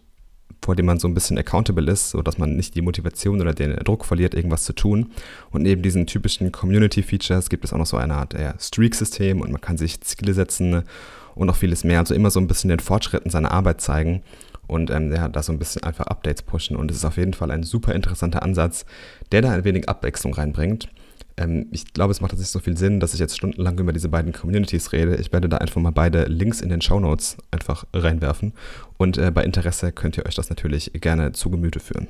vor 0.64 0.76
dem 0.76 0.86
man 0.86 1.00
so 1.00 1.08
ein 1.08 1.14
bisschen 1.14 1.38
accountable 1.38 1.90
ist, 1.92 2.12
sodass 2.12 2.38
man 2.38 2.56
nicht 2.56 2.76
die 2.76 2.82
Motivation 2.82 3.42
oder 3.42 3.54
den 3.54 3.76
Druck 3.78 4.06
verliert, 4.06 4.34
irgendwas 4.34 4.64
zu 4.64 4.74
tun. 4.74 5.12
Und 5.52 5.64
neben 5.64 5.82
diesen 5.82 6.08
typischen 6.08 6.52
Community-Features 6.52 7.50
gibt 7.50 7.64
es 7.64 7.74
auch 7.74 7.78
noch 7.78 7.86
so 7.86 7.98
eine 7.98 8.16
Art 8.16 8.34
ja, 8.34 8.54
Streak-System 8.60 9.42
und 9.42 9.52
man 9.52 9.62
kann 9.62 9.78
sich 9.78 10.02
Ziele 10.02 10.34
setzen 10.34 10.84
und 11.36 11.48
noch 11.48 11.56
vieles 11.56 11.84
mehr. 11.84 12.00
Also 12.00 12.14
immer 12.14 12.32
so 12.32 12.40
ein 12.40 12.48
bisschen 12.48 12.70
den 12.70 12.80
Fortschritten 12.80 13.30
seiner 13.30 13.52
Arbeit 13.52 13.82
zeigen 13.82 14.24
und 14.68 14.92
ähm, 14.92 15.12
ja, 15.12 15.28
da 15.30 15.42
so 15.42 15.52
ein 15.52 15.60
bisschen 15.60 15.84
einfach 15.84 16.08
Updates 16.08 16.42
pushen. 16.42 16.76
Und 16.76 16.92
es 16.92 16.98
ist 16.98 17.06
auf 17.06 17.18
jeden 17.18 17.34
Fall 17.34 17.52
ein 17.52 17.64
super 17.64 17.96
interessanter 17.96 18.44
Ansatz, 18.44 18.86
der 19.32 19.42
da 19.42 19.52
ein 19.52 19.64
wenig 19.64 19.90
Abwechslung 19.90 20.34
reinbringt. 20.34 20.90
Ähm, 21.38 21.68
ich 21.72 21.94
glaube, 21.94 22.12
es 22.12 22.22
macht 22.22 22.32
jetzt 22.32 22.40
nicht 22.40 22.50
so 22.50 22.60
viel 22.60 22.78
Sinn, 22.78 23.00
dass 23.00 23.14
ich 23.14 23.20
jetzt 23.20 23.38
stundenlang 23.38 23.80
über 23.80 23.94
diese 23.94 24.10
beiden 24.10 24.34
Communities 24.34 24.92
rede. 24.92 25.16
Ich 25.16 25.32
werde 25.32 25.48
da 25.48 25.58
einfach 25.58 25.82
mal 25.82 25.92
beide 25.92 26.26
Links 26.26 26.62
in 26.62 26.70
den 26.70 26.82
Show 26.82 27.00
Notes 27.00 27.38
einfach 27.52 27.86
reinwerfen. 27.94 28.54
Und 28.98 29.18
äh, 29.18 29.32
bei 29.32 29.44
Interesse 29.44 29.92
könnt 29.92 30.18
ihr 30.18 30.26
euch 30.26 30.36
das 30.36 30.50
natürlich 30.50 30.92
gerne 30.94 31.32
zu 31.32 31.50
Gemüte 31.50 31.80
führen. 31.80 32.08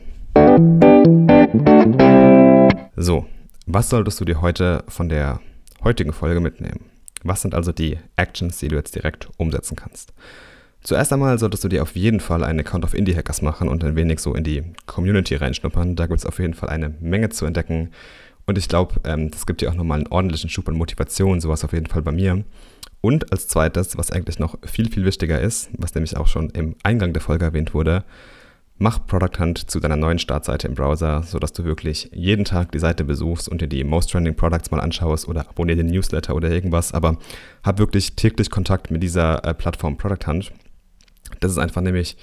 So, 2.95 3.25
was 3.65 3.89
solltest 3.89 4.19
du 4.19 4.25
dir 4.25 4.41
heute 4.41 4.83
von 4.87 5.09
der 5.09 5.41
heutigen 5.83 6.13
Folge 6.13 6.39
mitnehmen? 6.39 6.85
Was 7.23 7.41
sind 7.41 7.53
also 7.53 7.71
die 7.71 7.99
Actions, 8.15 8.57
die 8.57 8.69
du 8.69 8.75
jetzt 8.75 8.95
direkt 8.95 9.27
umsetzen 9.37 9.75
kannst? 9.75 10.13
Zuerst 10.81 11.11
einmal 11.11 11.37
solltest 11.37 11.63
du 11.63 11.67
dir 11.67 11.81
auf 11.81 11.95
jeden 11.95 12.19
Fall 12.19 12.43
einen 12.43 12.59
Account 12.59 12.85
auf 12.85 12.93
Indie 12.93 13.15
Hackers 13.15 13.41
machen 13.41 13.67
und 13.67 13.83
ein 13.83 13.95
wenig 13.95 14.19
so 14.19 14.33
in 14.33 14.43
die 14.43 14.63
Community 14.85 15.35
reinschnuppern. 15.35 15.95
Da 15.95 16.07
gibt 16.07 16.19
es 16.19 16.25
auf 16.25 16.39
jeden 16.39 16.53
Fall 16.53 16.69
eine 16.69 16.93
Menge 17.01 17.29
zu 17.29 17.45
entdecken. 17.45 17.91
Und 18.45 18.57
ich 18.57 18.69
glaube, 18.69 18.95
ähm, 19.03 19.29
das 19.29 19.45
gibt 19.45 19.61
dir 19.61 19.69
auch 19.69 19.75
nochmal 19.75 19.99
einen 19.99 20.07
ordentlichen 20.07 20.49
Schub 20.49 20.69
an 20.69 20.75
Motivation, 20.75 21.41
sowas 21.41 21.65
auf 21.65 21.73
jeden 21.73 21.87
Fall 21.87 22.01
bei 22.01 22.13
mir. 22.13 22.45
Und 23.01 23.31
als 23.31 23.47
zweites, 23.47 23.97
was 23.97 24.11
eigentlich 24.11 24.39
noch 24.39 24.57
viel, 24.65 24.89
viel 24.89 25.05
wichtiger 25.05 25.39
ist, 25.39 25.69
was 25.77 25.93
nämlich 25.93 26.15
auch 26.17 26.27
schon 26.27 26.49
im 26.51 26.75
Eingang 26.83 27.13
der 27.13 27.21
Folge 27.21 27.45
erwähnt 27.45 27.73
wurde, 27.73 28.05
mach 28.77 29.05
Product 29.05 29.39
Hunt 29.39 29.69
zu 29.69 29.79
deiner 29.79 29.95
neuen 29.95 30.19
Startseite 30.19 30.67
im 30.67 30.75
Browser, 30.75 31.23
sodass 31.23 31.53
du 31.53 31.65
wirklich 31.65 32.09
jeden 32.13 32.45
Tag 32.45 32.71
die 32.71 32.79
Seite 32.79 33.03
besuchst 33.03 33.49
und 33.49 33.61
dir 33.61 33.67
die 33.67 33.83
Most 33.83 34.11
Trending 34.11 34.35
Products 34.35 34.71
mal 34.71 34.79
anschaust 34.79 35.27
oder 35.27 35.49
abonniere 35.49 35.77
den 35.77 35.87
Newsletter 35.87 36.35
oder 36.35 36.49
irgendwas, 36.49 36.93
aber 36.93 37.17
hab 37.63 37.79
wirklich 37.79 38.15
täglich 38.15 38.49
Kontakt 38.49 38.91
mit 38.91 39.03
dieser 39.03 39.43
äh, 39.43 39.53
Plattform 39.53 39.97
Product 39.97 40.27
Hunt 40.27 40.51
das 41.39 41.51
ist 41.51 41.57
einfach 41.57 41.81
nämlich 41.81 42.17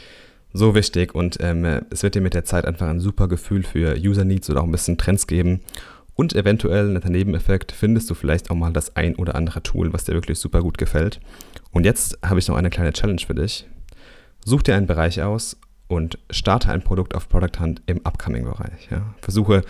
so 0.52 0.74
wichtig 0.74 1.14
und 1.14 1.38
ähm, 1.40 1.64
es 1.90 2.02
wird 2.02 2.14
dir 2.14 2.20
mit 2.20 2.34
der 2.34 2.44
Zeit 2.44 2.64
einfach 2.64 2.88
ein 2.88 3.00
super 3.00 3.28
Gefühl 3.28 3.64
für 3.64 3.96
User 3.98 4.24
Needs 4.24 4.48
oder 4.50 4.60
auch 4.60 4.66
ein 4.66 4.72
bisschen 4.72 4.98
Trends 4.98 5.26
geben. 5.26 5.60
Und 6.14 6.32
eventuell, 6.32 6.90
netter 6.90 7.10
Nebeneffekt, 7.10 7.72
findest 7.72 8.08
du 8.08 8.14
vielleicht 8.14 8.50
auch 8.50 8.54
mal 8.54 8.72
das 8.72 8.94
ein 8.94 9.16
oder 9.16 9.34
andere 9.34 9.64
Tool, 9.64 9.92
was 9.92 10.04
dir 10.04 10.12
wirklich 10.12 10.38
super 10.38 10.60
gut 10.62 10.78
gefällt. 10.78 11.20
Und 11.72 11.84
jetzt 11.84 12.18
habe 12.24 12.38
ich 12.38 12.46
noch 12.46 12.56
eine 12.56 12.70
kleine 12.70 12.92
Challenge 12.92 13.20
für 13.26 13.34
dich. 13.34 13.66
Such 14.44 14.62
dir 14.62 14.76
einen 14.76 14.86
Bereich 14.86 15.22
aus 15.22 15.56
und 15.88 16.18
starte 16.30 16.70
ein 16.70 16.82
Produkt 16.82 17.16
auf 17.16 17.28
Product 17.28 17.58
Hunt 17.60 17.82
im 17.86 18.00
Upcoming-Bereich. 18.04 18.88
Ja. 18.90 19.14
Versuche 19.20 19.62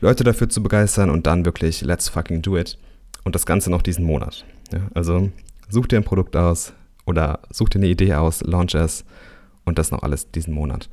Leute 0.00 0.24
dafür 0.24 0.48
zu 0.48 0.60
begeistern 0.60 1.08
und 1.08 1.28
dann 1.28 1.44
wirklich 1.44 1.82
let's 1.82 2.08
fucking 2.08 2.42
do 2.42 2.56
it. 2.56 2.78
Und 3.22 3.36
das 3.36 3.46
Ganze 3.46 3.70
noch 3.70 3.82
diesen 3.82 4.04
Monat. 4.04 4.44
Ja. 4.72 4.80
Also 4.94 5.30
such 5.68 5.86
dir 5.86 5.98
ein 5.98 6.04
Produkt 6.04 6.34
aus, 6.34 6.72
oder 7.04 7.40
such 7.50 7.70
dir 7.70 7.78
eine 7.78 7.88
Idee 7.88 8.14
aus, 8.14 8.42
launch 8.42 8.74
es 8.74 9.04
und 9.64 9.78
das 9.78 9.90
noch 9.90 10.02
alles 10.02 10.30
diesen 10.30 10.54
Monat. 10.54 10.88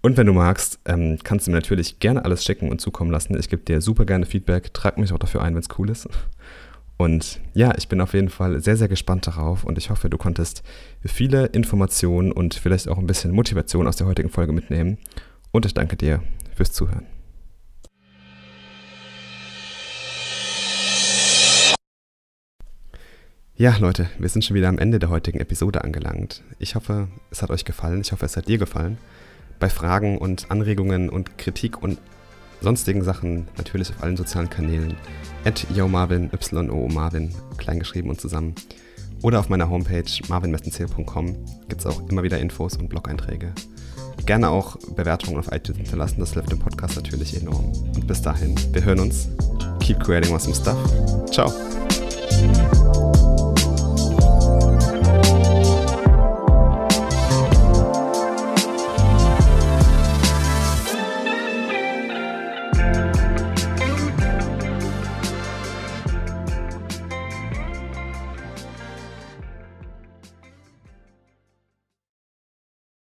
Und 0.00 0.16
wenn 0.16 0.26
du 0.26 0.32
magst, 0.32 0.78
ähm, 0.84 1.18
kannst 1.22 1.46
du 1.46 1.50
mir 1.50 1.56
natürlich 1.56 1.98
gerne 1.98 2.24
alles 2.24 2.44
schicken 2.44 2.70
und 2.70 2.80
zukommen 2.80 3.10
lassen. 3.10 3.36
Ich 3.38 3.48
gebe 3.48 3.62
dir 3.62 3.80
super 3.80 4.04
gerne 4.04 4.26
Feedback, 4.26 4.72
trag 4.72 4.96
mich 4.98 5.12
auch 5.12 5.18
dafür 5.18 5.42
ein, 5.42 5.54
wenn 5.54 5.62
es 5.62 5.78
cool 5.78 5.90
ist. 5.90 6.08
Und 6.96 7.40
ja, 7.54 7.74
ich 7.76 7.88
bin 7.88 8.00
auf 8.00 8.12
jeden 8.12 8.28
Fall 8.28 8.60
sehr, 8.60 8.76
sehr 8.76 8.88
gespannt 8.88 9.26
darauf 9.26 9.64
und 9.64 9.78
ich 9.78 9.90
hoffe, 9.90 10.10
du 10.10 10.18
konntest 10.18 10.62
viele 11.04 11.46
Informationen 11.46 12.32
und 12.32 12.54
vielleicht 12.54 12.88
auch 12.88 12.98
ein 12.98 13.06
bisschen 13.06 13.32
Motivation 13.32 13.86
aus 13.86 13.96
der 13.96 14.06
heutigen 14.06 14.30
Folge 14.30 14.52
mitnehmen. 14.52 14.98
Und 15.52 15.64
ich 15.64 15.74
danke 15.74 15.96
dir 15.96 16.22
fürs 16.54 16.72
Zuhören. 16.72 17.17
Ja, 23.60 23.76
Leute, 23.76 24.08
wir 24.20 24.28
sind 24.28 24.44
schon 24.44 24.54
wieder 24.54 24.68
am 24.68 24.78
Ende 24.78 25.00
der 25.00 25.08
heutigen 25.08 25.40
Episode 25.40 25.82
angelangt. 25.82 26.44
Ich 26.60 26.76
hoffe, 26.76 27.08
es 27.32 27.42
hat 27.42 27.50
euch 27.50 27.64
gefallen. 27.64 28.02
Ich 28.02 28.12
hoffe, 28.12 28.24
es 28.24 28.36
hat 28.36 28.46
dir 28.46 28.56
gefallen. 28.56 28.98
Bei 29.58 29.68
Fragen 29.68 30.16
und 30.16 30.48
Anregungen 30.52 31.08
und 31.10 31.38
Kritik 31.38 31.82
und 31.82 31.98
sonstigen 32.60 33.02
Sachen 33.02 33.48
natürlich 33.56 33.90
auf 33.90 34.00
allen 34.00 34.16
sozialen 34.16 34.48
Kanälen. 34.48 34.94
At 35.44 35.66
YoMarvin, 35.74 36.30
Y-O 36.32 36.86
Marvin, 36.86 37.34
kleingeschrieben 37.56 38.08
und 38.08 38.20
zusammen. 38.20 38.54
Oder 39.22 39.40
auf 39.40 39.48
meiner 39.48 39.68
Homepage 39.68 40.04
marvinmessenzähl.com 40.28 41.36
gibt 41.68 41.80
es 41.80 41.86
auch 41.86 42.08
immer 42.08 42.22
wieder 42.22 42.38
Infos 42.38 42.76
und 42.76 42.88
Blog-Einträge. 42.88 43.52
Gerne 44.24 44.50
auch 44.50 44.76
Bewertungen 44.94 45.36
auf 45.36 45.50
iTunes 45.50 45.78
hinterlassen, 45.78 46.20
das 46.20 46.34
hilft 46.34 46.52
dem 46.52 46.60
Podcast 46.60 46.94
natürlich 46.94 47.36
enorm. 47.36 47.72
Und 47.72 48.06
bis 48.06 48.22
dahin, 48.22 48.54
wir 48.72 48.84
hören 48.84 49.00
uns. 49.00 49.28
Keep 49.80 50.04
creating 50.04 50.32
awesome 50.32 50.54
stuff. 50.54 50.78
Ciao. 51.32 51.52